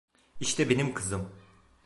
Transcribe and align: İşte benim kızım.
İşte 0.39 0.69
benim 0.69 0.93
kızım. 0.93 1.29